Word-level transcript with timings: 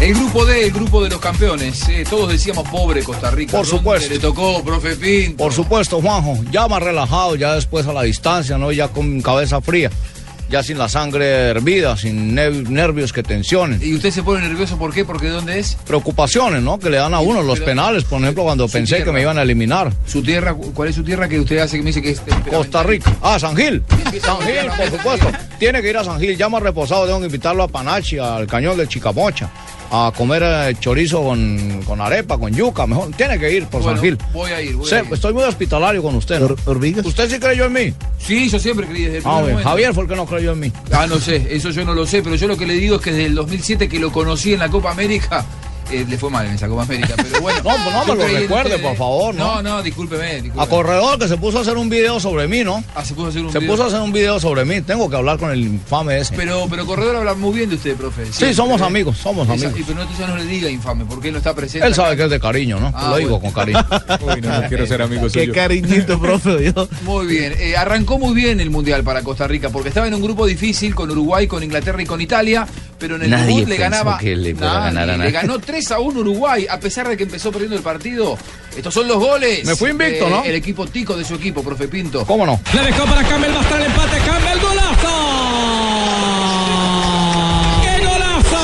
El 0.00 0.14
grupo 0.14 0.44
D, 0.44 0.64
el 0.66 0.70
grupo 0.72 1.02
de 1.02 1.10
los 1.10 1.18
campeones. 1.18 1.88
eh, 1.88 2.04
todos 2.08 2.30
decíamos 2.30 2.68
pobre 2.68 3.02
Costa 3.02 3.30
Rica. 3.32 3.50
Por 3.52 3.66
¿Dónde 3.66 3.78
supuesto. 3.78 4.10
Le 4.14 4.18
tocó, 4.20 4.62
profe 4.62 4.94
Pinto. 4.94 5.36
Por 5.42 5.52
supuesto, 5.52 6.00
Juanjo, 6.00 6.38
ya 6.52 6.68
más 6.68 6.80
relajado, 6.82 7.34
ya 7.34 7.54
después 7.56 7.84
a 7.88 7.92
la 7.92 8.02
distancia, 8.02 8.56
¿no? 8.58 8.70
Ya 8.70 8.86
con 8.88 9.20
cabeza 9.22 9.60
fría, 9.60 9.90
ya 10.48 10.62
sin 10.62 10.78
la 10.78 10.88
sangre 10.88 11.26
hervida, 11.48 11.96
sin 11.96 12.32
ne- 12.32 12.48
nervios 12.62 13.12
que 13.12 13.24
tensionen. 13.24 13.80
¿Y 13.82 13.92
usted 13.96 14.12
se 14.12 14.22
pone 14.22 14.46
nervioso 14.46 14.78
por 14.78 14.94
qué? 14.94 15.04
¿Porque 15.04 15.26
de 15.26 15.32
dónde 15.32 15.58
es? 15.58 15.76
Preocupaciones, 15.84 16.62
¿no? 16.62 16.78
Que 16.78 16.90
le 16.90 16.98
dan 16.98 17.12
a 17.12 17.18
uno 17.18 17.42
los 17.42 17.58
penales, 17.58 18.04
por 18.04 18.20
ejemplo, 18.22 18.44
cuando 18.44 18.68
pensé 18.68 19.02
que 19.02 19.10
me 19.10 19.20
iban 19.20 19.36
a 19.36 19.42
eliminar. 19.42 19.92
¿Su 20.06 20.22
tierra? 20.22 20.54
cu- 20.54 20.72
¿Cuál 20.74 20.90
es 20.90 20.94
su 20.94 21.02
tierra 21.02 21.28
que 21.28 21.40
usted 21.40 21.58
hace 21.58 21.76
que 21.76 21.82
me 21.82 21.88
dice 21.88 22.00
que 22.02 22.12
es 22.12 22.22
Costa 22.48 22.84
Rica. 22.84 23.16
Ah, 23.20 23.36
San 23.40 23.56
Gil. 23.56 23.82
San 24.22 24.38
Gil, 24.42 24.70
por 24.76 24.90
supuesto. 24.96 25.26
Tiene 25.58 25.82
que 25.82 25.90
ir 25.90 25.96
a 25.96 26.04
San 26.04 26.20
Gil, 26.20 26.36
ya 26.36 26.48
más 26.48 26.62
reposado, 26.62 27.04
tengo 27.06 27.18
que 27.18 27.26
invitarlo 27.26 27.64
a 27.64 27.68
Panachi, 27.68 28.18
al 28.20 28.46
cañón 28.46 28.76
de 28.78 28.86
Chicamocha, 28.86 29.50
a 29.90 30.12
comer 30.16 30.42
eh, 30.44 30.74
chorizo 30.78 31.22
con, 31.22 31.80
con 31.86 32.00
arepa, 32.00 32.36
con 32.38 32.52
yuca, 32.54 32.86
mejor. 32.86 33.10
Tiene 33.16 33.38
que 33.38 33.52
ir 33.52 33.66
por 33.66 33.82
Bueno, 33.82 33.96
San 33.96 34.04
Gil. 34.04 34.18
voy 34.32 34.50
a 34.52 34.60
ir, 34.60 34.76
voy 34.76 34.86
Sí, 34.88 34.94
a 34.96 35.00
ir. 35.02 35.12
Estoy 35.12 35.32
muy 35.32 35.44
hospitalario 35.44 36.02
con 36.02 36.14
usted. 36.14 36.40
¿no? 36.40 36.54
¿Usted 37.04 37.30
sí 37.30 37.38
creyó 37.38 37.64
en 37.66 37.72
mí? 37.72 37.94
Sí, 38.18 38.48
yo 38.48 38.58
siempre 38.58 38.86
creí 38.86 39.04
desde 39.04 39.18
el 39.18 39.22
Ah, 39.26 39.42
bien. 39.42 39.58
Javier 39.62 39.94
fue 39.94 40.04
el 40.04 40.08
que 40.10 40.16
no 40.16 40.26
creyó 40.26 40.52
en 40.52 40.60
mí. 40.60 40.72
Ah, 40.92 41.06
no 41.08 41.18
sé, 41.18 41.46
eso 41.50 41.70
yo 41.70 41.84
no 41.84 41.94
lo 41.94 42.06
sé, 42.06 42.22
pero 42.22 42.36
yo 42.36 42.46
lo 42.48 42.56
que 42.56 42.66
le 42.66 42.74
digo 42.74 42.96
es 42.96 43.02
que 43.02 43.10
desde 43.12 43.26
el 43.26 43.34
2007 43.34 43.88
que 43.88 43.98
lo 43.98 44.12
conocí 44.12 44.52
en 44.52 44.60
la 44.60 44.68
Copa 44.68 44.90
América, 44.90 45.44
eh, 45.90 46.04
le 46.08 46.18
fue 46.18 46.30
mal 46.30 46.46
en 46.46 46.52
esa 46.54 46.68
Copa 46.68 46.82
América, 46.82 47.14
pero 47.16 47.40
bueno. 47.40 47.58
No, 47.62 47.70
pues 47.70 47.94
no 47.94 48.14
me 48.14 48.32
lo 48.32 48.38
recuerde, 48.40 48.78
por 48.78 48.96
favor, 48.96 49.34
¿no? 49.34 49.56
No, 49.56 49.62
no, 49.62 49.82
discúlpeme, 49.82 50.34
discúlpeme. 50.42 50.62
A 50.62 50.66
corredor 50.66 51.18
que 51.18 51.28
se 51.28 51.36
puso 51.36 51.58
a 51.58 51.60
hacer 51.62 51.76
un 51.76 51.88
video 51.88 52.20
sobre 52.20 52.46
mí, 52.48 52.64
¿no? 52.64 52.82
Ah, 52.94 53.04
se 53.04 53.14
puso 53.14 53.26
a 53.26 53.30
hacer 53.30 53.42
un 53.44 53.52
Se 53.52 53.58
video. 53.58 53.72
puso 53.72 53.84
a 53.84 53.86
hacer 53.88 54.00
un 54.00 54.12
video 54.12 54.40
sobre 54.40 54.64
mí. 54.64 54.80
Tengo 54.82 55.08
que 55.10 55.16
hablar 55.16 55.38
con 55.38 55.50
el 55.50 55.60
infame 55.60 56.18
ese. 56.18 56.34
Pero, 56.36 56.66
pero 56.68 56.86
Corredor 56.86 57.16
habla 57.16 57.34
muy 57.34 57.56
bien 57.56 57.70
de 57.70 57.76
usted, 57.76 57.94
profe. 57.96 58.26
Sí, 58.32 58.54
somos 58.54 58.80
amigos, 58.82 59.18
somos 59.18 59.44
Esa- 59.48 59.54
amigos. 59.54 59.72
y 59.80 59.82
pero 59.82 59.96
no, 59.96 60.02
entonces 60.02 60.28
no 60.28 60.36
le 60.36 60.44
diga 60.44 60.68
infame, 60.70 61.04
porque 61.04 61.28
él 61.28 61.32
no 61.34 61.38
está 61.38 61.54
presente. 61.54 61.86
Él 61.86 61.94
sabe 61.94 62.08
acá. 62.08 62.16
que 62.16 62.24
es 62.24 62.30
de 62.30 62.40
cariño, 62.40 62.78
¿no? 62.80 62.92
Ah, 62.94 63.10
lo 63.10 63.16
digo 63.18 63.38
bueno. 63.38 63.52
con 63.54 63.64
cariño. 63.64 63.86
Uy, 64.34 64.40
no, 64.40 64.60
no 64.62 64.68
quiero 64.68 64.86
ser 64.86 65.02
amigo 65.02 65.22
Qué 65.24 65.30
suyo. 65.40 65.52
cariñito, 65.54 66.18
profe. 66.20 66.72
Yo. 66.74 66.88
Muy 67.04 67.26
bien, 67.26 67.54
eh, 67.58 67.76
arrancó 67.76 68.18
muy 68.18 68.34
bien 68.34 68.60
el 68.60 68.70
Mundial 68.70 69.02
para 69.04 69.22
Costa 69.22 69.46
Rica, 69.46 69.70
porque 69.70 69.88
estaba 69.90 70.06
en 70.08 70.14
un 70.14 70.22
grupo 70.22 70.46
difícil 70.46 70.94
con 70.94 71.10
Uruguay, 71.10 71.46
con 71.46 71.62
Inglaterra 71.62 72.02
y 72.02 72.06
con 72.06 72.20
Italia, 72.20 72.66
pero 72.98 73.16
en 73.16 73.22
el 73.22 73.30
Nadie 73.30 73.54
debut 73.56 73.68
le 73.68 73.76
ganaba. 73.76 74.18
que 74.18 74.34
le 74.36 74.54
fuera 74.54 74.70
a 74.86 74.90
Nadie, 74.90 74.94
ganar 74.94 75.02
a 75.02 75.12
Le 75.12 75.18
nadie. 75.18 75.30
ganó 75.32 75.58
3 75.58 75.90
a 75.92 75.98
1 76.00 76.20
Uruguay, 76.20 76.66
a 76.68 76.78
pesar 76.80 77.08
de 77.08 77.16
que 77.16 77.22
empezó 77.24 77.50
perdiendo 77.50 77.76
el 77.76 77.82
partido. 77.82 78.36
Estos 78.76 78.92
son 78.94 79.08
los 79.08 79.18
goles. 79.18 79.64
Me 79.64 79.74
fui 79.76 79.90
invicto, 79.90 80.24
de 80.26 80.30
¿no? 80.30 80.44
El 80.44 80.54
equipo 80.54 80.86
tico 80.86 81.16
de 81.16 81.24
su 81.24 81.34
equipo, 81.34 81.62
profe 81.62 81.88
Pinto. 81.88 82.24
¿Cómo 82.26 82.44
no? 82.46 82.60
Le 82.74 82.82
dejó 82.82 83.04
para 83.06 83.22
Campbell, 83.24 83.54
va 83.54 83.60
a 83.60 83.62
estar 83.62 83.80
el 83.80 83.86
empate. 83.86 84.16
Campbell, 84.18 84.60
golazo. 84.60 85.08
¡Qué 87.82 88.06
golazo! 88.06 88.58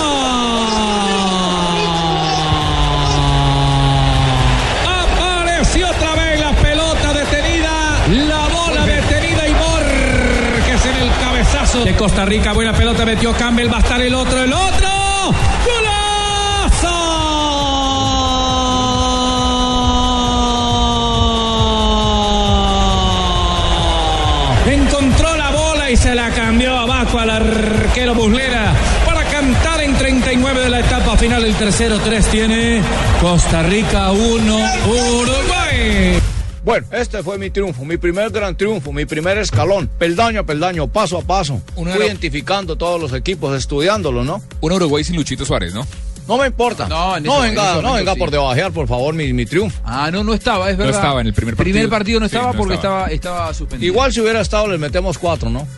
Apareció 4.86 5.88
otra 5.90 6.14
vez 6.14 6.23
de 11.82 11.94
Costa 11.96 12.24
Rica. 12.24 12.52
Buena 12.52 12.72
pelota 12.72 13.04
metió 13.04 13.32
Campbell, 13.32 13.72
va 13.72 13.78
a 13.78 13.80
estar 13.80 14.00
el 14.00 14.14
otro, 14.14 14.42
el 14.42 14.52
otro. 14.52 14.88
¡Golazo! 15.64 16.88
Encontró 24.66 25.36
la 25.36 25.50
bola 25.50 25.90
y 25.90 25.96
se 25.96 26.14
la 26.14 26.30
cambió 26.30 26.76
abajo 26.76 27.18
al 27.18 27.30
arquero 27.30 28.14
Buslera 28.14 28.72
para 29.04 29.24
cantar 29.24 29.82
en 29.82 29.96
39 29.96 30.60
de 30.60 30.70
la 30.70 30.80
etapa 30.80 31.16
final. 31.16 31.44
El 31.44 31.54
tercero 31.54 31.98
3 31.98 32.26
tiene 32.26 32.82
Costa 33.20 33.62
Rica 33.62 34.12
1, 34.12 34.58
Uruguay. 34.86 36.33
Bueno, 36.64 36.86
este 36.92 37.22
fue 37.22 37.36
mi 37.36 37.50
triunfo, 37.50 37.84
mi 37.84 37.98
primer 37.98 38.30
gran 38.30 38.56
triunfo, 38.56 38.90
mi 38.92 39.04
primer 39.04 39.36
escalón, 39.36 39.88
peldaño 39.98 40.40
a 40.40 40.42
peldaño, 40.44 40.88
paso 40.88 41.18
a 41.18 41.22
paso. 41.22 41.60
Fui 41.74 41.84
identificando 41.92 42.76
todos 42.76 42.98
los 43.00 43.12
equipos, 43.12 43.54
estudiándolos, 43.56 44.24
¿no? 44.24 44.42
Un 44.62 44.72
Uruguay 44.72 45.04
sin 45.04 45.16
Luchito 45.16 45.44
Suárez, 45.44 45.74
¿no? 45.74 45.86
No 46.26 46.38
me 46.38 46.46
importa. 46.46 46.88
No, 46.88 47.18
en 47.18 47.22
no 47.24 47.40
venga, 47.40 47.82
no 47.82 47.92
venga 47.92 48.14
sí. 48.14 48.18
por 48.18 48.30
debajear, 48.30 48.72
por 48.72 48.88
favor, 48.88 49.12
mi, 49.14 49.30
mi 49.34 49.44
triunfo. 49.44 49.78
Ah, 49.84 50.10
no, 50.10 50.24
no 50.24 50.32
estaba, 50.32 50.70
es 50.70 50.76
verdad. 50.78 50.94
estaba 50.94 51.20
en 51.20 51.26
el 51.26 51.34
primer 51.34 51.54
partido. 51.54 51.74
Primer 51.74 51.90
partido 51.90 52.18
no 52.20 52.28
Sí, 52.30 52.34
estaba 52.34 52.52
no 52.54 52.58
porque 52.58 52.74
estaba. 52.76 53.08
estaba, 53.08 53.12
estaba 53.40 53.52
suspendido. 53.54 53.92
Igual 53.92 54.10
si 54.10 54.22
hubiera 54.22 54.40
estado, 54.40 54.66
les 54.68 54.80
metemos 54.80 55.18
cuatro, 55.18 55.50
¿no? 55.50 55.68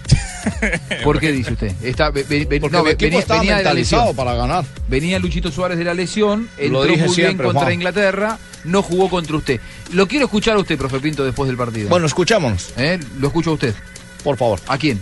¿Por 1.05 1.21
qué 1.21 1.33
dice 1.33 1.53
usted? 1.53 1.73
Está, 1.83 2.13
Porque 2.13 2.49
no, 2.71 2.87
equipo 2.87 2.97
venía, 2.99 3.19
estaba 3.21 3.41
venía 3.41 3.57
de 3.57 3.63
la 3.65 3.71
mentalizado 3.71 4.15
para 4.15 4.35
ganar. 4.35 4.65
Venía 4.89 5.19
Luchito 5.19 5.51
Suárez 5.51 5.79
de 5.79 5.85
la 5.85 5.95
lesión, 5.95 6.49
entró 6.59 6.85
dije 6.85 7.07
muy 7.07 7.15
siempre, 7.15 7.35
bien 7.35 7.47
contra 7.47 7.63
Juan. 7.63 7.73
Inglaterra, 7.73 8.39
no 8.65 8.83
jugó 8.83 9.09
contra 9.09 9.37
usted. 9.37 9.61
Lo 9.93 10.07
quiero 10.07 10.27
escuchar 10.27 10.57
a 10.57 10.61
usted, 10.61 10.77
profe 10.79 11.01
Pinto, 11.01 11.25
después 11.25 11.49
del 11.49 11.57
partido. 11.57 11.89
Bueno, 11.89 12.07
escuchémonos, 12.07 12.73
¿Eh? 12.77 12.99
Lo 13.19 13.29
escucho 13.29 13.51
a 13.51 13.55
usted. 13.55 13.75
por 14.23 14.37
favor. 14.37 14.61
¿A 14.67 14.79
quién? 14.79 15.01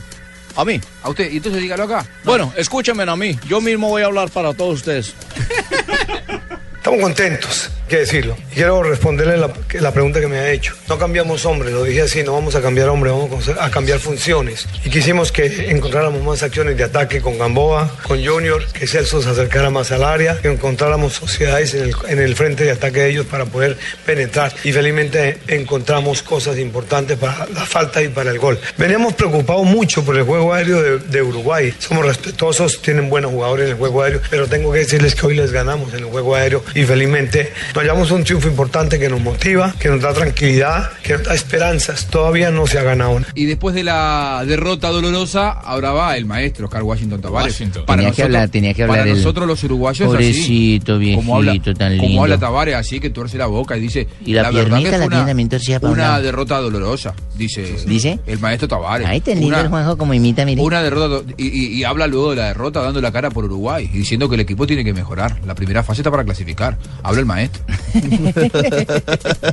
A 0.56 0.65
mí. 0.65 0.81
¿A 1.03 1.10
usted? 1.10 1.31
Y 1.33 1.38
entonces 1.38 1.60
dígalo 1.60 1.84
acá. 1.84 2.06
Bueno, 2.25 2.53
escúchenme 2.56 3.03
a 3.03 3.16
mí. 3.16 3.38
Yo 3.49 3.60
mismo 3.60 3.88
voy 3.88 4.03
a 4.03 4.06
hablar 4.06 4.31
para 4.31 4.54
todos 4.54 4.75
ustedes. 4.77 5.15
Estamos 6.77 7.00
contentos, 7.00 7.71
que 7.94 8.00
decirlo. 8.00 8.37
Quiero 8.53 8.82
responderle 8.82 9.37
la, 9.37 9.53
la 9.75 9.93
pregunta 9.93 10.21
que 10.21 10.27
me 10.27 10.38
ha 10.38 10.50
hecho. 10.50 10.75
No 10.88 10.99
cambiamos 10.99 11.47
hombres, 11.47 11.72
lo 11.72 11.84
dije 11.84 12.03
así, 12.03 12.25
no 12.25 12.32
vamos 12.32 12.56
a 12.56 12.60
cambiar 12.60 12.88
hombres, 12.88 13.12
vamos 13.12 13.49
a 13.49 13.71
cambiar 13.71 14.00
funciones. 14.00 14.66
Y 14.84 14.91
quisimos 14.91 15.31
que 15.31 15.71
encontráramos 15.71 16.21
más 16.22 16.43
acciones 16.43 16.77
de 16.77 16.83
ataque 16.83 17.21
con 17.21 17.38
Gamboa, 17.38 17.97
con 18.03 18.25
Junior, 18.25 18.66
que 18.72 18.88
Celso 18.88 19.22
se 19.22 19.31
acercara 19.31 19.71
más 19.71 19.93
al 19.93 20.03
área, 20.03 20.41
que 20.41 20.49
encontráramos 20.49 21.12
sociedades 21.12 21.75
en 21.75 21.84
el, 21.84 21.94
en 22.09 22.19
el 22.19 22.34
frente 22.34 22.65
de 22.65 22.72
ataque 22.72 23.00
de 23.00 23.10
ellos 23.10 23.27
para 23.27 23.44
poder 23.44 23.78
penetrar. 24.04 24.53
Y 24.65 24.72
felizmente 24.72 25.38
encontramos 25.47 26.22
cosas 26.25 26.59
importantes 26.59 27.16
para 27.16 27.47
la 27.47 27.65
falta 27.65 28.03
y 28.03 28.09
para 28.09 28.33
el 28.33 28.41
gol. 28.41 28.59
Veníamos 28.77 29.15
preocupados 29.15 29.65
mucho 29.65 30.04
por 30.04 30.16
el 30.16 30.25
juego 30.25 30.53
aéreo 30.53 30.83
de, 30.83 30.99
de 30.99 31.22
Uruguay. 31.22 31.72
Somos 31.78 32.04
respetuosos, 32.04 32.83
tienen 32.83 33.09
buenos 33.09 33.31
jugadores 33.31 33.66
en 33.66 33.72
el 33.72 33.78
juego 33.78 34.03
aéreo, 34.03 34.21
pero 34.31 34.49
tengo 34.49 34.72
que 34.72 34.81
decirles 34.81 35.15
que 35.15 35.27
hoy 35.27 35.37
les 35.37 35.53
ganamos 35.53 35.94
en 35.94 36.00
el 36.00 36.06
juego 36.06 36.34
aéreo 36.34 36.65
y 36.75 36.83
felizmente 36.83 37.53
nos 37.72 37.84
llevamos 37.84 38.11
un 38.11 38.25
triunfo 38.25 38.49
importante 38.49 38.99
que 38.99 39.09
nos 39.09 39.21
motiva, 39.21 39.75
que 39.78 39.89
nos 39.89 40.00
da 40.00 40.12
tranquilidad, 40.12 40.91
que 41.03 41.15
nos 41.15 41.25
da 41.25 41.34
esperanzas. 41.34 42.06
Todavía 42.06 42.50
no 42.50 42.67
se 42.67 42.78
ha 42.78 42.83
ganado. 42.83 43.21
Y 43.34 43.45
después 43.47 43.75
de 43.75 43.84
la 43.84 44.43
derrota 44.47 44.89
dolorosa, 44.89 45.50
ahora 45.50 45.93
va 45.93 46.17
el 46.17 46.25
maestro 46.27 46.67
Oscar 46.67 46.83
Washington 46.83 47.21
Tavares. 47.21 47.53
Washington. 47.55 47.84
Tenía 47.87 48.11
que 48.11 48.22
hablar, 48.22 48.49
tenía 48.49 48.75
que 48.75 48.83
hablar 48.83 48.99
Para 49.00 49.11
el- 49.11 49.17
nosotros 49.19 49.47
los 49.47 49.62
uruguayos 49.65 50.06
Pobrecito, 50.09 50.97
así. 50.97 51.15
como 51.15 51.37
habla, 51.37 51.53
tan 51.77 51.97
Como 51.97 52.09
lindo. 52.09 52.22
habla 52.22 52.39
Tavares, 52.39 52.75
así 52.77 53.00
que 53.00 53.11
tuerce 53.11 53.39
la 53.39 53.47
boca 53.47 53.77
y 53.77 53.81
dice... 53.81 54.09
Y 54.25 54.33
la 54.33 54.51
verdad 54.51 54.78
piernita 54.78 54.91
que 54.91 54.99
la 54.99 55.09
tiene 55.09 55.27
también 55.27 55.49
torcida 55.49 55.81
para 55.81 55.93
un 55.93 55.99
Una 55.99 56.21
derrota 56.21 56.59
dolorosa, 56.59 57.15
dice... 57.37 57.77
¿Dice? 57.87 58.19
El 58.27 58.39
maestro 58.39 58.69
Tavares. 58.69 59.06
Ay, 59.09 59.21
tan 59.21 59.34
lindo 59.34 59.49
Una- 59.49 59.61
el 59.61 59.69
Juanjo 59.69 59.97
como 59.99 60.15
imita, 60.15 60.45
mire. 60.45 60.61
Una 60.62 60.83
derrota 60.83 61.09
do- 61.09 61.25
y, 61.37 61.47
y- 61.49 61.67
y 61.75 61.84
habla 61.84 62.06
luego 62.06 62.31
de 62.31 62.37
la 62.37 62.47
derrota 62.49 62.81
dando 62.83 63.00
la 63.00 63.12
cara 63.12 63.31
por 63.31 63.45
Uruguay 63.45 63.89
y 63.93 63.99
diciendo 63.99 64.28
que 64.28 64.34
el 64.37 64.41
equipo 64.41 64.66
tiene 64.66 64.84
que 64.84 64.92
mejorar. 64.92 65.39
La 65.47 65.54
primera 65.54 65.83
fase 65.83 66.01
está 66.03 66.10
para 66.10 66.25
clasificar. 66.25 66.77
Habla 67.03 67.21
el 67.21 67.27
maestro. 67.27 67.63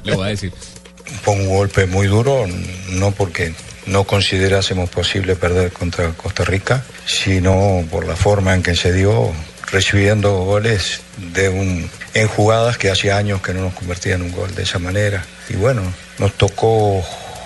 Le 0.04 0.16
voy 0.16 0.25
a 0.25 0.30
decir. 0.30 0.51
Fue 1.24 1.33
un 1.36 1.48
golpe 1.50 1.86
muy 1.88 2.07
duro, 2.07 2.45
no 2.92 3.12
porque 3.12 3.54
no 3.86 4.04
considerásemos 4.06 4.89
posible 4.89 5.36
perder 5.36 5.72
contra 5.74 6.10
Costa 6.13 6.45
Rica, 6.45 6.84
sino 7.06 7.84
por 7.92 8.06
la 8.07 8.16
forma 8.16 8.54
en 8.54 8.63
que 8.63 8.75
se 8.75 8.94
dio, 8.94 9.31
recibiendo 9.72 10.31
goles 10.45 11.01
de 11.34 11.50
un, 11.50 11.89
en 12.13 12.27
jugadas 12.27 12.77
que 12.77 12.89
hacía 12.89 13.18
años 13.18 13.42
que 13.42 13.54
no 13.54 13.62
nos 13.62 13.74
convertían 13.74 14.22
en 14.22 14.27
un 14.27 14.31
gol 14.31 14.54
de 14.56 14.63
esa 14.63 14.80
manera. 14.80 15.25
Y 15.50 15.56
bueno, 15.56 15.81
nos 16.18 16.34
tocó 16.34 17.04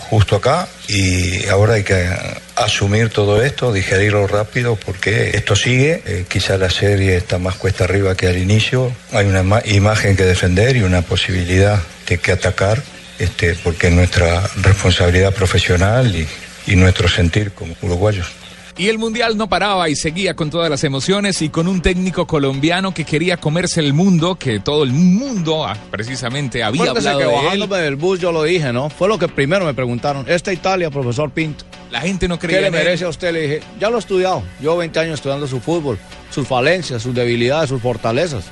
justo 0.09 0.35
acá 0.37 0.67
y 0.87 1.47
ahora 1.47 1.73
hay 1.75 1.83
que 1.83 2.07
asumir 2.55 3.09
todo 3.09 3.41
esto, 3.43 3.73
digerirlo 3.73 4.27
rápido 4.27 4.75
porque 4.75 5.31
esto 5.33 5.55
sigue, 5.55 6.01
Eh, 6.05 6.25
quizá 6.27 6.57
la 6.57 6.69
serie 6.69 7.17
está 7.17 7.37
más 7.39 7.55
cuesta 7.55 7.83
arriba 7.85 8.15
que 8.15 8.27
al 8.27 8.37
inicio, 8.37 8.91
hay 9.11 9.25
una 9.25 9.41
ima- 9.41 9.61
imagen 9.65 10.15
que 10.15 10.23
defender 10.23 10.75
y 10.77 10.83
una 10.83 11.01
posibilidad 11.01 11.81
de 12.07 12.17
que 12.19 12.31
atacar, 12.31 12.81
este, 13.19 13.55
porque 13.55 13.87
es 13.87 13.93
nuestra 13.93 14.41
responsabilidad 14.61 15.33
profesional 15.33 16.15
y, 16.15 16.27
y 16.71 16.75
nuestro 16.75 17.07
sentir 17.07 17.51
como 17.51 17.75
uruguayos. 17.81 18.27
Y 18.77 18.89
el 18.89 18.97
Mundial 18.97 19.37
no 19.37 19.47
paraba 19.47 19.87
y 19.87 19.95
seguía 19.95 20.35
con 20.35 20.49
todas 20.49 20.69
las 20.69 20.83
emociones 20.83 21.41
y 21.41 21.47
con 21.47 21.69
un 21.69 21.81
técnico 21.81 22.27
colombiano 22.27 22.93
que 22.93 23.05
quería 23.05 23.37
comerse 23.37 23.79
el 23.79 23.93
mundo, 23.93 24.35
que 24.35 24.59
todo 24.59 24.83
el 24.83 24.91
mundo 24.91 25.65
ah, 25.65 25.77
precisamente 25.91 26.61
había 26.61 26.81
Acuérdese 26.81 27.07
hablado 27.07 27.19
que 27.19 27.25
de 27.25 27.39
él. 27.39 27.43
bajándome 27.45 27.77
del 27.77 27.95
bus 27.95 28.19
yo 28.19 28.33
lo 28.33 28.43
dije, 28.43 28.73
¿no? 28.73 28.89
Fue 28.89 29.07
lo 29.07 29.17
que 29.17 29.29
primero 29.29 29.63
me 29.65 29.73
preguntaron. 29.73 30.25
Esta 30.27 30.51
Italia, 30.51 30.91
profesor 30.91 31.31
Pinto. 31.31 31.63
La 31.89 32.01
gente 32.01 32.27
no 32.27 32.37
creía 32.37 32.57
¿Qué 32.57 32.61
le 32.63 32.67
en 32.67 32.73
él. 32.75 32.83
merece 32.83 33.05
a 33.05 33.09
usted? 33.09 33.31
Le 33.31 33.41
dije, 33.43 33.61
ya 33.79 33.89
lo 33.89 33.95
he 33.95 33.99
estudiado. 33.99 34.43
Llevo 34.59 34.75
20 34.75 34.99
años 34.99 35.13
estudiando 35.15 35.47
su 35.47 35.61
fútbol, 35.61 35.97
sus 36.29 36.45
falencias, 36.45 37.01
sus 37.01 37.15
debilidades, 37.15 37.69
sus 37.69 37.81
fortalezas. 37.81 38.43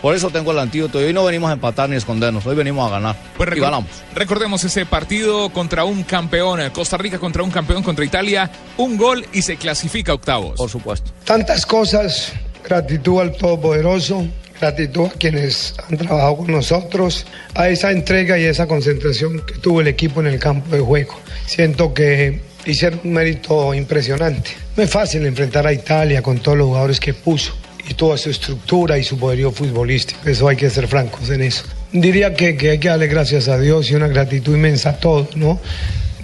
Por 0.00 0.14
eso 0.14 0.30
tengo 0.30 0.52
el 0.52 0.58
antídoto. 0.58 1.00
Y 1.00 1.04
hoy 1.04 1.12
no 1.12 1.24
venimos 1.24 1.50
a 1.50 1.54
empatar 1.54 1.88
ni 1.88 1.94
a 1.94 1.98
escondernos. 1.98 2.46
Hoy 2.46 2.54
venimos 2.54 2.86
a 2.88 2.94
ganar. 2.94 3.16
Pues 3.36 3.56
y 3.56 3.60
ganamos. 3.60 3.90
Recordemos 4.14 4.62
ese 4.64 4.86
partido 4.86 5.50
contra 5.50 5.84
un 5.84 6.02
campeón, 6.02 6.60
eh, 6.60 6.70
Costa 6.72 6.96
Rica 6.96 7.18
contra 7.18 7.42
un 7.42 7.50
campeón 7.50 7.82
contra 7.82 8.04
Italia, 8.04 8.50
un 8.76 8.96
gol 8.96 9.26
y 9.32 9.42
se 9.42 9.56
clasifica 9.56 10.12
a 10.12 10.14
octavos. 10.16 10.56
Por 10.56 10.70
supuesto. 10.70 11.10
Tantas 11.24 11.66
cosas, 11.66 12.32
gratitud 12.64 13.20
al 13.20 13.32
Todopoderoso, 13.32 14.26
gratitud 14.60 15.06
a 15.06 15.10
quienes 15.10 15.74
han 15.88 15.96
trabajado 15.96 16.36
con 16.38 16.52
nosotros, 16.52 17.26
a 17.54 17.68
esa 17.68 17.90
entrega 17.90 18.38
y 18.38 18.44
esa 18.44 18.66
concentración 18.66 19.40
que 19.40 19.54
tuvo 19.54 19.80
el 19.80 19.88
equipo 19.88 20.20
en 20.20 20.28
el 20.28 20.38
campo 20.38 20.74
de 20.74 20.82
juego. 20.82 21.18
Siento 21.46 21.94
que 21.94 22.40
hicieron 22.64 23.00
un 23.04 23.12
mérito 23.12 23.74
impresionante. 23.74 24.50
No 24.76 24.82
es 24.82 24.90
fácil 24.90 25.24
enfrentar 25.24 25.66
a 25.66 25.72
Italia 25.72 26.22
con 26.22 26.38
todos 26.38 26.58
los 26.58 26.66
jugadores 26.66 27.00
que 27.00 27.14
puso 27.14 27.54
y 27.88 27.94
toda 27.94 28.16
su 28.18 28.30
estructura 28.30 28.98
y 28.98 29.04
su 29.04 29.18
poderío 29.18 29.52
futbolístico. 29.52 30.28
Eso 30.28 30.48
hay 30.48 30.56
que 30.56 30.70
ser 30.70 30.88
francos 30.88 31.30
en 31.30 31.42
eso. 31.42 31.64
Diría 31.92 32.34
que, 32.34 32.56
que 32.56 32.70
hay 32.70 32.78
que 32.78 32.88
darle 32.88 33.06
gracias 33.06 33.48
a 33.48 33.58
Dios 33.58 33.90
y 33.90 33.94
una 33.94 34.08
gratitud 34.08 34.54
inmensa 34.54 34.90
a 34.90 34.96
todos, 34.98 35.36
¿no? 35.36 35.60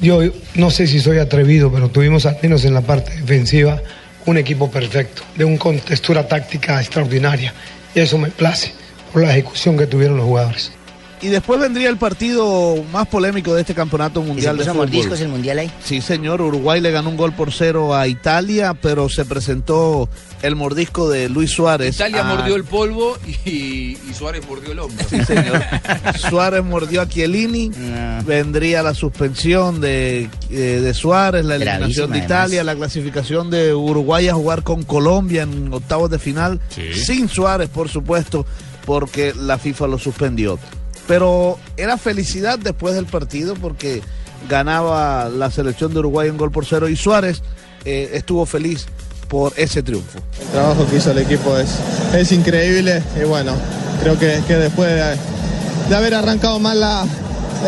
Yo 0.01 0.21
no 0.55 0.71
sé 0.71 0.87
si 0.87 0.99
soy 0.99 1.19
atrevido, 1.19 1.73
pero 1.73 1.89
tuvimos 1.89 2.27
al 2.27 2.37
menos 2.43 2.65
en 2.65 2.75
la 2.75 2.81
parte 2.81 3.13
defensiva 3.13 3.81
un 4.27 4.37
equipo 4.37 4.71
perfecto, 4.71 5.23
de 5.37 5.45
una 5.45 5.59
contextura 5.59 6.27
táctica 6.27 6.81
extraordinaria. 6.81 7.53
Y 7.95 8.01
eso 8.01 8.19
me 8.19 8.31
place 8.31 8.73
por 9.13 9.23
la 9.23 9.31
ejecución 9.31 9.77
que 9.77 9.87
tuvieron 9.87 10.17
los 10.17 10.27
jugadores. 10.27 10.73
Y 11.23 11.29
después 11.29 11.61
vendría 11.61 11.89
el 11.89 11.99
partido 11.99 12.83
más 12.93 13.07
polémico 13.07 13.55
de 13.55 13.61
este 13.61 13.75
campeonato 13.75 14.23
mundial 14.23 14.57
de 14.57 14.65
fútbol. 14.65 14.77
mordiscos 14.89 15.21
el 15.21 15.29
mundial 15.29 15.61
ahí? 15.61 15.71
Sí, 15.85 16.01
señor. 16.01 16.43
Uruguay 16.43 16.81
le 16.81 16.91
ganó 16.91 17.11
un 17.11 17.17
gol 17.17 17.33
por 17.33 17.53
cero 17.53 17.95
a 17.95 18.09
Italia, 18.09 18.75
pero 18.75 19.09
se 19.09 19.25
presentó 19.25 20.09
el 20.43 20.57
mordisco 20.57 21.09
de 21.09 21.29
Luis 21.29 21.53
Suárez. 21.53 21.95
Italia 21.95 22.23
a- 22.29 22.35
mordió 22.35 22.57
el 22.57 22.65
polvo 22.65 23.17
y, 23.47 23.51
y 23.51 24.15
Suárez 24.19 24.43
mordió 24.49 24.73
el 24.73 24.81
hombro. 24.81 25.05
Sí, 25.09 25.25
señor. 25.25 25.63
Suárez 26.29 26.65
mordió 26.65 27.03
a 27.03 27.09
Chiellini. 27.09 27.71
Vendría 28.27 28.83
la 28.83 28.93
suspensión 28.95 29.81
de, 29.81 30.29
eh, 30.51 30.55
de 30.83 30.95
Suárez, 30.95 31.45
la 31.45 31.55
eliminación 31.55 32.09
Gravísima, 32.09 32.17
de 32.17 32.25
Italia, 32.25 32.65
la 32.65 32.75
clasificación 32.75 33.49
de 33.49 33.73
Uruguay 33.75 34.27
a 34.29 34.35
jugar 34.35 34.65
con 34.65 34.83
Colombia 34.83 35.43
en 35.43 35.73
octavos 35.73 36.11
de 36.11 36.19
final. 36.19 36.61
Sin 36.95 37.29
Suárez, 37.29 37.69
por 37.69 37.89
supuesto, 37.89 38.45
porque 38.85 39.33
la 39.39 39.57
FIFA 39.59 39.87
lo 39.87 39.99
suspendió. 39.99 40.59
Pero 41.13 41.59
era 41.77 41.99
felicidad 41.99 42.59
después 42.59 42.95
del 42.95 43.05
partido 43.05 43.55
porque 43.55 44.01
ganaba 44.49 45.29
la 45.29 45.51
selección 45.51 45.93
de 45.93 45.99
Uruguay 45.99 46.31
un 46.31 46.39
gol 46.39 46.51
por 46.51 46.65
cero 46.65 46.89
y 46.89 46.97
Suárez 46.97 47.43
eh, 47.85 48.13
estuvo 48.15 48.47
feliz 48.47 48.87
por 49.29 49.53
ese 49.59 49.83
triunfo. 49.83 50.21
El 50.41 50.49
trabajo 50.49 50.87
que 50.87 50.97
hizo 50.97 51.11
el 51.11 51.19
equipo 51.19 51.55
es, 51.59 51.69
es 52.15 52.33
increíble 52.33 53.03
y 53.21 53.27
bueno, 53.27 53.53
creo 54.03 54.19
que, 54.19 54.41
que 54.49 54.57
después 54.57 54.89
de, 54.89 55.17
de 55.91 55.95
haber 55.95 56.15
arrancado 56.15 56.59
mal 56.59 56.81
la, 56.81 57.05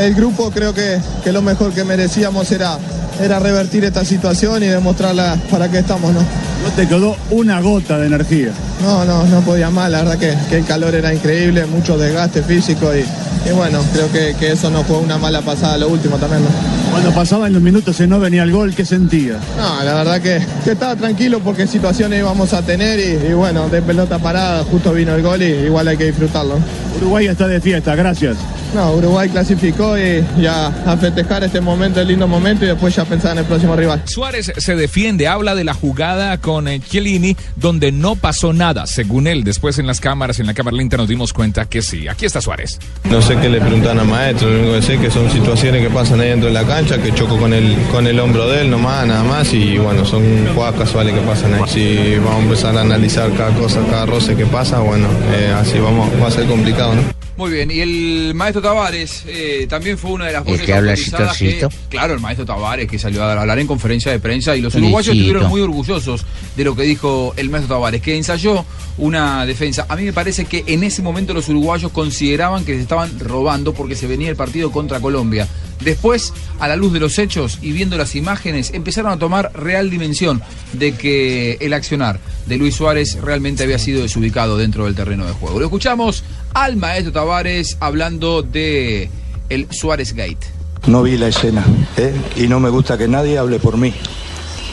el 0.00 0.14
grupo, 0.14 0.50
creo 0.50 0.72
que, 0.72 0.98
que 1.22 1.30
lo 1.30 1.42
mejor 1.42 1.74
que 1.74 1.84
merecíamos 1.84 2.50
era, 2.50 2.78
era 3.20 3.40
revertir 3.40 3.84
esta 3.84 4.06
situación 4.06 4.62
y 4.62 4.68
demostrarla 4.68 5.38
para 5.50 5.70
qué 5.70 5.80
estamos, 5.80 6.14
¿no? 6.14 6.20
No 6.20 6.70
te 6.74 6.88
quedó 6.88 7.14
una 7.30 7.60
gota 7.60 7.98
de 7.98 8.06
energía. 8.06 8.52
No, 8.80 9.04
no, 9.04 9.24
no 9.24 9.42
podía 9.42 9.68
más, 9.68 9.90
la 9.90 9.98
verdad 9.98 10.18
que, 10.18 10.34
que 10.48 10.56
el 10.56 10.64
calor 10.64 10.94
era 10.94 11.12
increíble, 11.12 11.66
mucho 11.66 11.98
desgaste 11.98 12.42
físico 12.42 12.90
y, 12.96 13.04
y 13.46 13.50
bueno, 13.52 13.80
creo 13.92 14.10
que, 14.10 14.34
que 14.38 14.52
eso 14.52 14.70
nos 14.70 14.86
fue 14.86 14.98
una 14.98 15.18
mala 15.18 15.42
pasada 15.42 15.76
lo 15.78 15.88
último 15.88 16.16
también, 16.16 16.42
¿no? 16.42 16.48
Cuando 16.90 17.10
pasaban 17.12 17.52
los 17.52 17.60
minutos 17.62 17.98
y 18.00 18.06
no 18.06 18.20
venía 18.20 18.42
el 18.44 18.52
gol, 18.52 18.74
¿qué 18.74 18.84
sentía? 18.84 19.38
No, 19.58 19.82
la 19.82 19.94
verdad 19.94 20.20
que, 20.20 20.40
que 20.64 20.72
estaba 20.72 20.94
tranquilo 20.96 21.40
porque 21.40 21.66
situaciones 21.66 22.20
íbamos 22.20 22.52
a 22.52 22.62
tener 22.62 23.00
y, 23.00 23.30
y 23.30 23.32
bueno, 23.32 23.68
de 23.68 23.82
pelota 23.82 24.18
parada 24.18 24.62
justo 24.64 24.92
vino 24.92 25.14
el 25.14 25.22
gol 25.22 25.42
y 25.42 25.46
igual 25.46 25.88
hay 25.88 25.96
que 25.96 26.04
disfrutarlo. 26.06 26.58
Uruguay 27.00 27.26
está 27.26 27.48
de 27.48 27.60
fiesta, 27.60 27.94
gracias. 27.96 28.36
No, 28.74 28.92
Uruguay 28.94 29.28
clasificó 29.28 29.96
y 29.96 30.24
ya 30.40 30.66
a 30.66 30.96
festejar 30.96 31.44
este 31.44 31.60
momento, 31.60 32.00
el 32.00 32.08
lindo 32.08 32.26
momento 32.26 32.64
y 32.64 32.68
después 32.68 32.94
ya 32.96 33.04
pensar 33.04 33.32
en 33.32 33.38
el 33.38 33.44
próximo 33.44 33.76
rival. 33.76 34.02
Suárez 34.06 34.52
se 34.56 34.74
defiende, 34.74 35.28
habla 35.28 35.54
de 35.54 35.62
la 35.62 35.74
jugada 35.74 36.38
con 36.38 36.66
eh, 36.66 36.80
Chiellini, 36.80 37.36
donde 37.54 37.92
no 37.92 38.16
pasó 38.16 38.52
nada, 38.52 38.88
según 38.88 39.28
él. 39.28 39.44
Después 39.44 39.78
en 39.78 39.86
las 39.86 40.00
cámaras, 40.00 40.40
en 40.40 40.46
la 40.46 40.54
cámara 40.54 40.76
lenta, 40.76 40.96
nos 40.96 41.06
dimos 41.06 41.32
cuenta 41.32 41.66
que 41.66 41.82
sí. 41.82 42.08
Aquí 42.08 42.26
está 42.26 42.40
Suárez. 42.40 42.80
No 43.08 43.22
sé 43.22 43.36
qué 43.36 43.48
le 43.48 43.60
preguntan 43.60 44.00
a 44.00 44.04
Maestro, 44.04 44.50
lo 44.50 44.58
único 44.58 44.74
que 44.74 44.82
sé 44.82 44.94
es 44.94 45.00
que 45.00 45.10
son 45.12 45.30
situaciones 45.30 45.80
que 45.80 45.90
pasan 45.90 46.20
ahí 46.20 46.30
dentro 46.30 46.48
de 46.48 46.54
la 46.54 46.64
cancha, 46.64 47.00
que 47.00 47.14
choco 47.14 47.38
con 47.38 47.52
el, 47.52 47.76
con 47.92 48.08
el 48.08 48.18
hombro 48.18 48.48
de 48.48 48.62
él 48.62 48.70
nomás, 48.70 49.06
nada 49.06 49.22
más, 49.22 49.52
y 49.54 49.78
bueno, 49.78 50.04
son 50.04 50.48
jugadas 50.52 50.74
casuales 50.80 51.14
que 51.14 51.20
pasan 51.20 51.54
ahí. 51.54 51.62
Si 51.68 52.16
vamos 52.16 52.40
a 52.40 52.42
empezar 52.42 52.76
a 52.76 52.80
analizar 52.80 53.32
cada 53.34 53.54
cosa, 53.54 53.80
cada 53.88 54.06
roce 54.06 54.34
que 54.34 54.46
pasa, 54.46 54.80
bueno, 54.80 55.06
eh, 55.32 55.54
así 55.56 55.78
vamos, 55.78 56.10
va 56.20 56.26
a 56.26 56.30
ser 56.32 56.46
complicado, 56.46 56.96
¿no? 56.96 57.23
Muy 57.36 57.50
bien, 57.50 57.68
y 57.70 57.80
el 57.80 58.32
maestro 58.34 58.62
Tavares 58.62 59.24
eh, 59.26 59.66
también 59.68 59.98
fue 59.98 60.12
una 60.12 60.26
de 60.26 60.32
las 60.34 60.42
¿El 60.46 60.52
voces 60.52 60.66
que 60.66 60.72
habla 60.72 60.94
que- 60.94 61.68
claro, 61.88 62.14
el 62.14 62.20
maestro 62.20 62.46
Tavares 62.46 62.86
que 62.86 62.96
salió 62.96 63.24
a 63.24 63.40
hablar 63.40 63.58
en 63.58 63.66
conferencia 63.66 64.12
de 64.12 64.20
prensa 64.20 64.54
y 64.54 64.60
los 64.60 64.72
uruguayos 64.76 65.08
estuvieron 65.16 65.48
muy 65.48 65.60
orgullosos 65.60 66.24
de 66.56 66.62
lo 66.64 66.76
que 66.76 66.82
dijo 66.84 67.34
el 67.36 67.50
maestro 67.50 67.74
Tavares, 67.74 68.00
que 68.02 68.16
ensayó 68.16 68.64
una 68.98 69.44
defensa. 69.46 69.84
A 69.88 69.96
mí 69.96 70.04
me 70.04 70.12
parece 70.12 70.44
que 70.44 70.62
en 70.68 70.84
ese 70.84 71.02
momento 71.02 71.34
los 71.34 71.48
uruguayos 71.48 71.90
consideraban 71.90 72.64
que 72.64 72.76
se 72.76 72.82
estaban 72.82 73.18
robando 73.18 73.74
porque 73.74 73.96
se 73.96 74.06
venía 74.06 74.28
el 74.30 74.36
partido 74.36 74.70
contra 74.70 75.00
Colombia. 75.00 75.48
Después, 75.80 76.32
a 76.60 76.68
la 76.68 76.76
luz 76.76 76.92
de 76.92 77.00
los 77.00 77.18
hechos 77.18 77.58
y 77.60 77.72
viendo 77.72 77.98
las 77.98 78.14
imágenes, 78.14 78.70
empezaron 78.72 79.10
a 79.10 79.18
tomar 79.18 79.50
real 79.54 79.90
dimensión 79.90 80.40
de 80.72 80.92
que 80.94 81.58
el 81.60 81.72
accionar 81.72 82.20
de 82.46 82.56
Luis 82.56 82.76
Suárez 82.76 83.18
realmente 83.20 83.64
había 83.64 83.78
sido 83.80 84.02
desubicado 84.02 84.56
dentro 84.56 84.84
del 84.84 84.94
terreno 84.94 85.26
de 85.26 85.32
juego. 85.32 85.58
Lo 85.58 85.64
escuchamos 85.66 86.22
al 86.54 86.76
maestro 86.76 87.12
Tavares 87.12 87.76
hablando 87.80 88.42
de 88.42 89.10
el 89.48 89.66
Suárez 89.70 90.14
Gate. 90.14 90.46
No 90.86 91.02
vi 91.02 91.18
la 91.18 91.28
escena 91.28 91.64
¿eh? 91.96 92.14
y 92.36 92.46
no 92.46 92.60
me 92.60 92.70
gusta 92.70 92.96
que 92.96 93.08
nadie 93.08 93.38
hable 93.38 93.58
por 93.58 93.76
mí. 93.76 93.92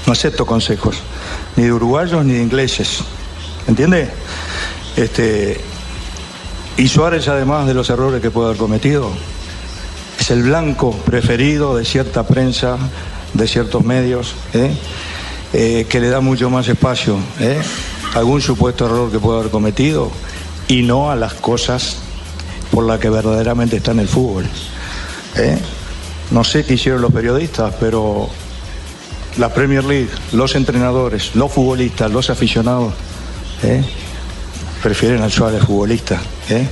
No 0.06 0.14
acepto 0.14 0.46
consejos, 0.46 0.98
ni 1.56 1.64
de 1.64 1.74
uruguayos 1.74 2.24
ni 2.24 2.34
de 2.34 2.44
ingleses. 2.44 3.00
¿Entiende? 3.68 4.10
Este, 4.96 5.60
y 6.78 6.88
Suárez, 6.88 7.28
además 7.28 7.68
de 7.68 7.74
los 7.74 7.90
errores 7.90 8.22
que 8.22 8.32
puede 8.32 8.50
haber 8.50 8.58
cometido, 8.58 9.12
es 10.20 10.32
el 10.32 10.44
blanco 10.44 10.92
preferido 10.92 11.76
de 11.76 11.86
cierta 11.86 12.28
prensa, 12.28 12.78
de 13.34 13.48
ciertos 13.48 13.84
medios, 13.84 14.36
¿eh? 14.54 14.72
Eh, 15.54 15.86
que 15.90 16.00
le 16.00 16.10
da 16.10 16.22
mucho 16.22 16.50
más 16.50 16.68
espacio 16.70 17.18
algún 18.16 18.42
supuesto 18.42 18.86
error 18.86 19.12
que 19.12 19.20
puede 19.20 19.40
haber 19.40 19.52
cometido 19.52 20.10
y 20.72 20.84
no 20.84 21.12
a 21.12 21.18
las 21.18 21.34
cosas 21.34 21.98
por 22.72 22.86
las 22.86 22.98
que 22.98 23.10
verdaderamente 23.10 23.76
está 23.76 23.92
en 23.92 24.00
el 24.00 24.08
fútbol. 24.08 24.46
¿eh? 25.36 25.58
No 26.32 26.46
sé 26.46 26.64
qué 26.64 26.76
hicieron 26.76 27.02
los 27.02 27.12
periodistas, 27.12 27.74
pero 27.78 28.30
la 29.38 29.54
Premier 29.54 29.84
League, 29.84 30.08
los 30.32 30.56
entrenadores, 30.56 31.36
los 31.36 31.52
futbolistas, 31.52 32.10
los 32.10 32.30
aficionados, 32.30 32.94
¿eh? 33.64 33.84
prefieren 34.82 35.22
al 35.22 35.30
Suárez 35.30 35.62
futbolista. 35.66 36.22
¿eh? 36.50 36.70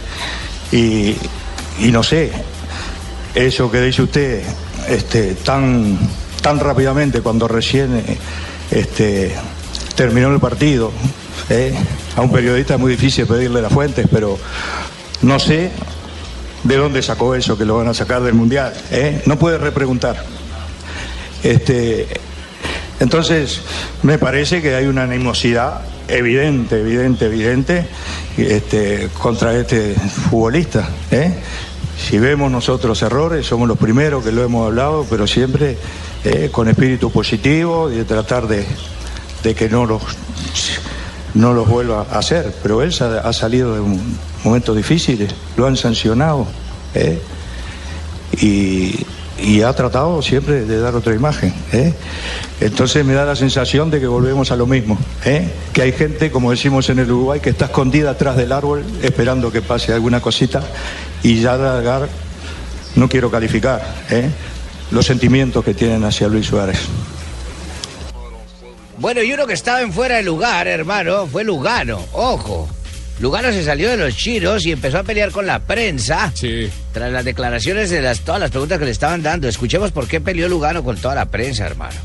Y, 0.71 1.91
no 1.91 2.01
sé, 2.01 2.31
eso 3.35 3.69
que 3.69 3.81
dice 3.81 4.03
usted 4.03 4.43
este, 4.87 5.35
tan, 5.35 5.99
tan 6.41 6.57
rápidamente 6.57 7.19
cuando 7.19 7.49
recién 7.49 8.01
este, 8.71 9.35
terminó 9.95 10.33
el 10.33 10.39
partido, 10.39 10.93
¿eh? 11.49 11.73
a 12.15 12.21
un 12.21 12.31
periodista 12.31 12.75
es 12.75 12.79
muy 12.79 12.91
difícil 12.91 13.25
pedirle 13.25 13.61
las 13.61 13.71
fuentes, 13.71 14.07
pero 14.11 14.37
no 15.21 15.39
sé 15.39 15.71
de 16.63 16.77
dónde 16.77 17.01
sacó 17.01 17.35
eso 17.35 17.57
que 17.57 17.65
lo 17.65 17.77
van 17.77 17.87
a 17.87 17.93
sacar 17.93 18.21
del 18.21 18.33
Mundial. 18.33 18.73
¿eh? 18.91 19.21
No 19.25 19.37
puede 19.37 19.57
repreguntar. 19.57 20.23
Este, 21.43 22.07
entonces, 22.99 23.61
me 24.03 24.17
parece 24.17 24.61
que 24.61 24.75
hay 24.75 24.85
una 24.85 25.03
animosidad 25.03 25.81
evidente, 26.07 26.79
evidente, 26.79 27.25
evidente 27.25 27.87
este, 28.37 29.09
contra 29.17 29.55
este 29.55 29.95
futbolista. 29.95 30.89
¿eh? 31.11 31.33
Si 31.97 32.17
vemos 32.17 32.51
nosotros 32.51 33.01
errores, 33.01 33.45
somos 33.45 33.67
los 33.67 33.77
primeros 33.77 34.23
que 34.23 34.31
lo 34.31 34.43
hemos 34.43 34.65
hablado, 34.67 35.05
pero 35.09 35.27
siempre 35.27 35.77
con 36.51 36.67
espíritu 36.67 37.11
positivo 37.11 37.89
y 37.89 37.95
de 37.95 38.03
tratar 38.03 38.47
de, 38.47 38.65
de 39.43 39.55
que 39.55 39.69
no 39.69 39.85
los, 39.85 40.01
no 41.33 41.53
los 41.53 41.67
vuelva 41.67 42.05
a 42.11 42.19
hacer. 42.19 42.53
Pero 42.61 42.81
él 42.81 42.93
ha 43.23 43.33
salido 43.33 43.75
de 43.75 43.99
momentos 44.43 44.75
difíciles, 44.75 45.33
lo 45.57 45.67
han 45.67 45.77
sancionado. 45.77 46.47
¿eh? 46.93 47.21
Y, 48.41 49.05
ha 49.65 49.73
tratado 49.73 50.21
siempre 50.21 50.65
de 50.65 50.79
dar 50.79 50.95
otra 50.95 51.13
imagen. 51.13 51.53
¿eh? 51.71 51.93
Entonces 52.59 53.05
me 53.05 53.13
da 53.13 53.25
la 53.25 53.35
sensación 53.35 53.89
de 53.89 53.99
que 53.99 54.07
volvemos 54.07 54.51
a 54.51 54.55
lo 54.55 54.65
mismo, 54.65 54.97
¿eh? 55.25 55.49
que 55.71 55.81
hay 55.81 55.91
gente, 55.91 56.29
como 56.29 56.51
decimos 56.51 56.89
en 56.89 56.99
el 56.99 57.11
Uruguay, 57.11 57.39
que 57.39 57.49
está 57.49 57.65
escondida 57.65 58.11
atrás 58.11 58.35
del 58.35 58.51
árbol 58.51 58.83
esperando 59.01 59.51
que 59.51 59.61
pase 59.61 59.93
alguna 59.93 60.21
cosita 60.21 60.61
y 61.23 61.39
ya 61.39 61.55
largar, 61.57 62.09
no 62.95 63.07
quiero 63.07 63.31
calificar, 63.31 63.81
los 64.91 65.05
sentimientos 65.05 65.63
que 65.63 65.73
tienen 65.73 66.03
hacia 66.03 66.27
Luis 66.27 66.47
Suárez. 66.47 66.79
Bueno, 68.99 69.23
y 69.23 69.31
uno 69.31 69.47
que 69.47 69.53
estaba 69.53 69.81
en 69.81 69.93
fuera 69.93 70.17
de 70.17 70.23
lugar, 70.23 70.67
hermano, 70.67 71.25
fue 71.25 71.45
Lugano. 71.45 71.99
Ojo. 72.11 72.69
Lugano 73.19 73.51
se 73.51 73.63
salió 73.63 73.89
de 73.89 73.97
los 73.97 74.15
chiros 74.15 74.65
y 74.65 74.71
empezó 74.71 74.99
a 74.99 75.03
pelear 75.03 75.31
con 75.31 75.45
la 75.45 75.59
prensa. 75.59 76.31
Sí. 76.33 76.69
Tras 76.93 77.11
las 77.11 77.23
declaraciones 77.23 77.89
de 77.89 78.01
las, 78.01 78.21
todas 78.21 78.41
las 78.41 78.51
preguntas 78.51 78.77
que 78.77 78.85
le 78.85 78.91
estaban 78.91 79.23
dando. 79.23 79.47
Escuchemos 79.47 79.91
por 79.91 80.07
qué 80.07 80.19
peleó 80.19 80.49
Lugano 80.49 80.83
con 80.83 80.97
toda 80.97 81.15
la 81.15 81.25
prensa, 81.25 81.65
hermano. 81.65 81.95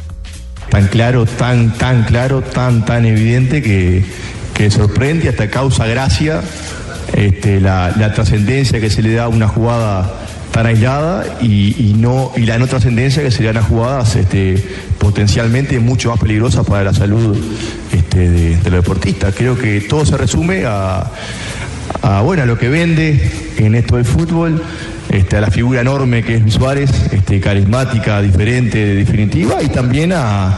Tan 0.71 0.87
claro, 0.89 1.27
tan, 1.27 1.77
tan 1.77 2.05
claro, 2.05 2.43
tan, 2.43 2.85
tan 2.85 3.05
evidente 3.07 3.61
que, 3.61 4.05
que 4.55 4.71
sorprende, 4.71 5.29
hasta 5.29 5.51
causa 5.51 5.87
gracia 5.87 6.43
este, 7.17 7.61
la, 7.61 7.93
la 7.97 8.13
trascendencia 8.13 8.81
que 8.81 8.91
se 8.91 9.03
le 9.03 9.15
da 9.15 9.25
a 9.25 9.29
una 9.29 9.49
jugada 9.49 10.13
tan 10.55 10.67
aislada 10.67 11.25
y, 11.43 11.97
no 11.99 12.31
y 12.37 12.47
la 12.47 12.59
no 12.59 12.69
trascendencia 12.69 13.25
que 13.25 13.33
se 13.33 13.43
le 13.43 13.49
dan 13.49 13.57
a 13.57 13.63
jugadas 13.63 14.15
este, 14.15 14.55
potencialmente 14.99 15.81
mucho 15.81 16.11
más 16.11 16.21
peligrosas 16.21 16.65
para 16.65 16.85
la 16.85 16.95
salud 16.95 17.37
este, 17.91 18.31
de, 18.31 18.71
los 18.71 18.85
deportistas. 18.85 19.35
Creo 19.37 19.59
que 19.59 19.81
todo 19.81 20.07
se 20.07 20.17
resume 20.17 20.63
a, 20.65 21.11
bueno, 22.23 22.47
lo 22.47 22.57
que 22.57 22.69
vende 22.69 23.33
en 23.57 23.75
esto 23.75 23.97
del 23.97 24.05
fútbol, 24.05 24.63
este, 25.09 25.39
a 25.39 25.41
la 25.41 25.51
figura 25.51 25.81
enorme 25.81 26.23
que 26.23 26.37
es 26.37 26.43
Luis 26.43 26.55
Suárez, 26.55 26.91
este, 27.11 27.41
carismática, 27.41 28.23
diferente, 28.23 28.95
definitiva, 28.95 29.61
y 29.61 29.71
también 29.71 30.13
a, 30.15 30.57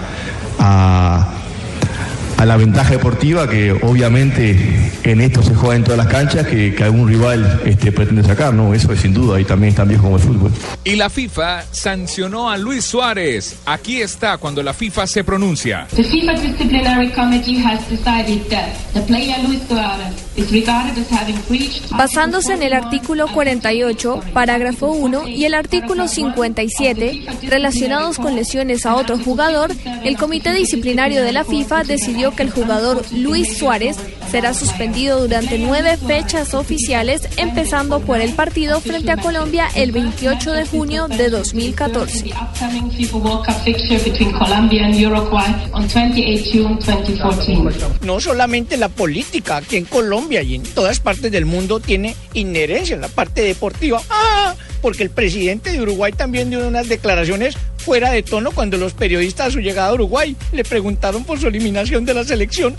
a 2.37 2.45
la 2.45 2.57
ventaja 2.57 2.91
deportiva 2.91 3.49
que 3.49 3.73
obviamente 3.73 4.57
en 5.03 5.21
esto 5.21 5.43
se 5.43 5.55
juega 5.55 5.77
en 5.77 5.85
todas 5.85 5.99
las 5.99 6.09
canchas 6.09 6.47
que, 6.47 6.75
que 6.75 6.85
algún 6.85 7.09
rival 7.09 7.61
este, 7.65 7.93
pretende 7.93 8.23
sacar, 8.23 8.53
¿no? 8.53 8.75
Eso 8.75 8.93
es 8.93 9.01
sin 9.01 9.15
duda 9.15 9.41
y 9.41 9.45
también 9.45 9.71
es 9.71 9.77
tan 9.77 9.89
viejo 9.89 10.05
como 10.05 10.17
el 10.17 10.23
fútbol. 10.23 10.51
Y 10.85 10.97
la 10.97 11.09
FIFA 11.09 11.65
sancionó 11.71 12.51
a 12.51 12.57
Luis 12.57 12.85
Suárez. 12.85 13.57
Aquí 13.67 14.01
está 14.01 14.39
cuando 14.39 14.63
la 14.63 14.75
FIFA 14.75 15.07
se 15.07 15.25
pronuncia. 15.25 15.87
The 15.95 16.05
FIFA 16.05 16.33
Disciplinary 16.35 17.11
Committee 17.13 17.63
has 17.65 17.89
decided 17.89 18.49
that 18.49 18.75
the 18.93 19.01
player 19.03 19.37
Luis 19.47 19.63
Suarez 19.69 20.15
is 20.37 20.53
regarded 20.53 20.99
as 20.99 21.11
having 21.11 21.37
breached 21.49 21.91
Basándose 21.91 22.53
en 22.53 22.63
el 22.63 22.73
artículo 22.73 23.29
48, 23.29 24.21
parágrafo 24.33 24.89
1 24.89 25.29
y 25.29 25.45
el 25.45 25.55
artículo 25.55 26.09
57, 26.09 27.25
relacionados 27.49 28.19
con 28.19 28.35
lesiones 28.35 28.85
a 28.87 28.95
otro 28.95 29.19
jugador, 29.19 29.73
el 30.05 30.17
Comité 30.17 30.53
Disciplinario 30.53 31.23
de 31.23 31.33
la 31.33 31.45
FIFA 31.45 31.85
decidió 31.85 32.26
que 32.33 32.43
el 32.43 32.51
jugador 32.51 33.03
Luis 33.13 33.59
Suárez 33.59 33.97
será 34.31 34.55
suspendido 34.55 35.21
durante 35.21 35.59
nueve 35.59 35.97
fechas 35.97 36.55
oficiales, 36.55 37.29
empezando 37.37 38.01
por 38.01 38.21
el 38.21 38.33
partido 38.35 38.81
frente 38.81 39.13
a 39.13 39.17
Colombia 39.17 39.69
el 39.75 39.93
28 39.93 40.53
de 40.53 40.67
junio 40.67 41.09
de 41.09 41.31
2014. 41.31 42.23
the 42.23 42.33
upcoming 42.33 42.91
FIFA 42.91 43.17
World 43.19 43.47
Cup 43.47 43.55
fixture 43.65 43.99
between 43.99 44.33
Colombia 44.33 44.85
and 44.85 44.95
Uruguay 44.95 45.71
on 45.73 45.87
28 45.89 46.51
June 46.53 46.79
2014. 46.81 48.05
No 48.05 48.21
solamente 48.21 48.77
la 48.77 48.89
política 48.89 49.59
aquí 49.59 49.77
en 49.77 49.85
Colombia 49.85 50.43
y 50.43 50.55
en 50.55 50.63
todas 50.63 51.01
partes 51.01 51.31
del 51.31 51.47
mundo 51.47 51.81
tiene 51.81 52.17
inherencia 52.35 52.95
en 52.95 53.01
la 53.01 53.09
parte 53.09 53.43
deportiva. 53.43 54.03
¡Ah! 54.11 54.55
Porque 54.83 55.03
el 55.03 55.11
presidente 55.11 55.73
de 55.73 55.81
Uruguay 55.81 56.13
también 56.13 56.51
dio 56.51 56.67
unas 56.67 56.89
declaraciones 56.89 57.57
fuera 57.87 58.11
de 58.11 58.25
tono 58.25 58.51
cuando 58.51 58.77
los 58.79 58.95
periodistas 58.95 59.47
a 59.47 59.51
su 59.53 59.61
llegada 59.61 59.91
a 59.91 59.95
Uruguay 59.95 60.35
le 60.51 60.65
preguntaron 60.65 61.23
por 61.23 61.39
su 61.39 61.47
eliminación 61.47 62.05
de 62.05 62.15
la 62.15 62.25
selección. 62.25 62.75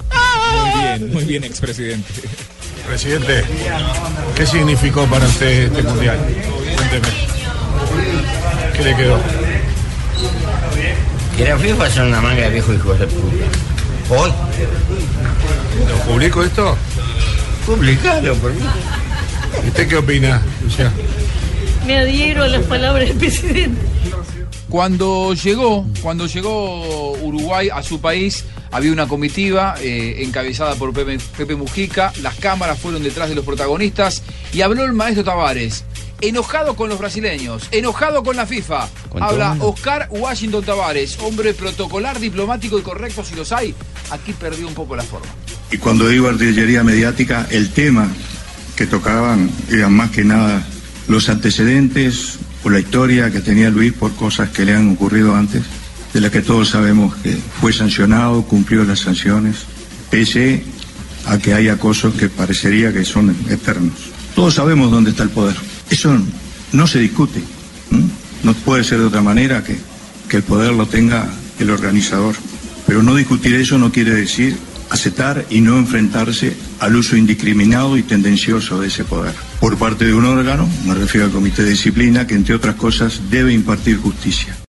Muy 0.51 0.81
bien, 0.81 1.13
muy 1.13 1.23
bien, 1.23 1.43
expresidente. 1.45 2.13
Presidente, 2.85 3.45
¿qué 4.35 4.45
significó 4.45 5.05
para 5.05 5.25
usted 5.25 5.71
este 5.71 5.83
mundial? 5.83 6.17
Cuénteme. 6.75 7.07
¿Qué 8.75 8.83
le 8.83 8.95
quedó? 8.97 9.17
Que 11.37 11.45
la 11.45 11.57
FIFA 11.57 11.89
son 11.89 12.07
una 12.07 12.19
manga 12.19 12.41
de 12.41 12.49
viejos 12.49 12.75
hijos 12.75 12.99
de 12.99 13.07
puta. 13.07 13.45
Hoy. 14.09 14.31
¿Lo 15.87 15.97
publico 16.11 16.43
esto? 16.43 16.77
Publicalo, 17.65 18.35
por 18.35 18.53
mí. 18.53 18.61
¿Y 19.63 19.67
usted 19.69 19.87
qué 19.87 19.95
opina, 19.95 20.41
Luciano? 20.61 20.91
Me 21.85 21.97
adhiero 21.97 22.43
a 22.43 22.49
las 22.49 22.65
palabras 22.65 23.07
del 23.07 23.17
presidente. 23.17 23.96
Cuando 24.69 25.33
llegó, 25.33 25.85
cuando 26.01 26.27
llegó 26.27 27.13
Uruguay 27.13 27.69
a 27.73 27.81
su 27.83 28.01
país, 28.01 28.43
había 28.71 28.91
una 28.91 29.07
comitiva 29.07 29.75
eh, 29.79 30.23
encabezada 30.23 30.75
por 30.75 30.93
Pepe, 30.93 31.19
Pepe 31.37 31.55
Mujica, 31.55 32.11
las 32.21 32.35
cámaras 32.35 32.77
fueron 32.77 33.01
detrás 33.01 33.29
de 33.29 33.35
los 33.35 33.45
protagonistas 33.45 34.23
y 34.51 34.61
habló 34.61 34.83
el 34.83 34.93
maestro 34.93 35.23
Tavares. 35.23 35.85
Enojado 36.19 36.75
con 36.75 36.89
los 36.89 36.97
brasileños, 36.97 37.67
enojado 37.71 38.23
con 38.23 38.35
la 38.35 38.47
FIFA. 38.47 38.89
Con 39.09 39.21
Habla. 39.21 39.55
Oscar 39.59 40.07
Washington 40.09 40.65
Tavares, 40.65 41.17
hombre 41.21 41.53
protocolar, 41.53 42.19
diplomático 42.19 42.79
y 42.79 42.81
correcto 42.81 43.23
si 43.23 43.35
los 43.35 43.51
hay. 43.51 43.75
Aquí 44.09 44.33
perdió 44.33 44.67
un 44.67 44.73
poco 44.73 44.95
la 44.95 45.03
forma. 45.03 45.27
Y 45.71 45.77
cuando 45.77 46.07
digo 46.07 46.27
artillería 46.27 46.83
mediática, 46.83 47.47
el 47.51 47.69
tema 47.69 48.09
que 48.75 48.87
tocaban 48.87 49.49
eran 49.69 49.93
más 49.93 50.09
que 50.09 50.23
nada 50.23 50.65
los 51.07 51.29
antecedentes 51.29 52.39
o 52.67 52.69
la 52.69 52.81
historia 52.81 53.31
que 53.31 53.39
tenía 53.39 53.69
Luis 53.69 53.93
por 53.93 54.13
cosas 54.15 54.49
que 54.49 54.65
le 54.65 54.75
han 54.75 54.91
ocurrido 54.91 55.33
antes, 55.33 55.63
de 56.13 56.19
las 56.19 56.31
que 56.31 56.41
todos 56.41 56.67
sabemos 56.67 57.15
que 57.15 57.37
fue 57.61 57.71
sancionado, 57.71 58.43
cumplió 58.43 58.83
las 58.83 58.99
sanciones, 58.99 59.59
pese 60.11 60.63
a 61.27 61.37
que 61.37 61.53
hay 61.53 61.69
acosos 61.69 62.15
que 62.15 62.27
parecería 62.27 62.91
que 62.91 63.05
son 63.05 63.33
eternos. 63.49 63.93
Todos 64.35 64.55
sabemos 64.55 64.91
dónde 64.91 65.11
está 65.11 65.23
el 65.23 65.29
poder. 65.29 65.55
Eso 65.89 66.19
no 66.73 66.87
se 66.87 66.99
discute. 66.99 67.41
No 68.43 68.53
puede 68.53 68.83
ser 68.83 68.99
de 68.99 69.05
otra 69.05 69.21
manera 69.21 69.63
que 69.63 70.35
el 70.35 70.43
poder 70.43 70.73
lo 70.73 70.87
tenga 70.87 71.25
el 71.59 71.69
organizador. 71.69 72.35
Pero 72.85 73.01
no 73.01 73.15
discutir 73.15 73.55
eso 73.55 73.77
no 73.77 73.93
quiere 73.93 74.13
decir 74.13 74.57
aceptar 74.89 75.45
y 75.49 75.61
no 75.61 75.77
enfrentarse 75.77 76.53
al 76.81 76.97
uso 76.97 77.15
indiscriminado 77.15 77.95
y 77.95 78.03
tendencioso 78.03 78.81
de 78.81 78.87
ese 78.87 79.05
poder. 79.05 79.46
Por 79.59 79.77
parte 79.77 80.05
de 80.05 80.13
un 80.13 80.25
órgano, 80.25 80.67
me 80.85 80.93
refiero 80.93 81.27
al 81.27 81.31
Comité 81.31 81.63
de 81.63 81.71
Disciplina, 81.71 82.27
que 82.27 82.35
entre 82.35 82.55
otras 82.55 82.75
cosas 82.75 83.21
debe 83.29 83.53
impartir 83.53 83.97
justicia. 83.97 84.57